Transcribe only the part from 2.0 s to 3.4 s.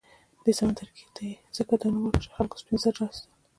ورکړ چې خلکو سپین زر اېستل.